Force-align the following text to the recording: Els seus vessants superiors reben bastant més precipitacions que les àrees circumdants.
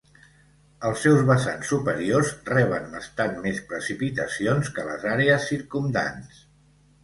Els 0.87 1.03
seus 1.07 1.19
vessants 1.27 1.69
superiors 1.73 2.33
reben 2.49 2.89
bastant 2.95 3.37
més 3.45 3.61
precipitacions 3.73 4.75
que 4.79 4.89
les 4.91 5.09
àrees 5.15 5.49
circumdants. 5.55 6.45